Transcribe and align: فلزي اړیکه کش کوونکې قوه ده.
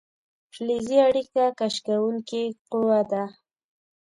فلزي 0.53 0.97
اړیکه 1.07 1.43
کش 1.59 1.75
کوونکې 1.85 2.43
قوه 2.71 2.99
ده. 3.11 3.23